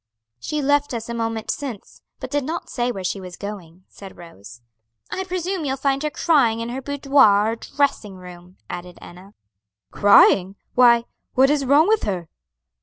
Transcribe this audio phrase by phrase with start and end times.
[0.39, 4.17] "She left us a moment since, but did not say where she was going," said
[4.17, 4.59] Rose.
[5.11, 9.35] "I presume you'll find her crying in her boudoir or dressing room," added Enna.
[9.91, 10.55] "Crying!
[10.73, 11.03] Why,
[11.35, 12.29] what is wrong with her?"